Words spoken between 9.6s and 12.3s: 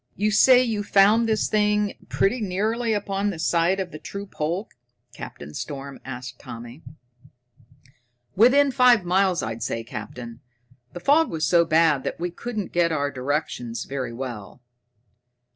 say, Captain. The fog was so bad that